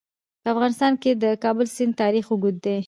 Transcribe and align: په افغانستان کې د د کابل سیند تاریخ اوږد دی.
په 0.41 0.47
افغانستان 0.53 0.93
کې 1.01 1.11
د 1.15 1.17
د 1.23 1.25
کابل 1.43 1.67
سیند 1.75 1.93
تاریخ 2.01 2.25
اوږد 2.29 2.55
دی. 2.65 2.77